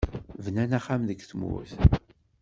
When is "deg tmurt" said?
1.05-1.71